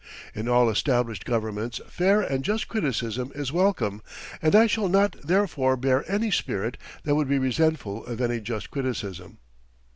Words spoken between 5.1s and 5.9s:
therefore